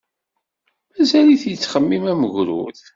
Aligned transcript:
Mazal-it 0.93 1.43
yettxemmim 1.49 2.03
am 2.11 2.21
ugrud. 2.27 2.77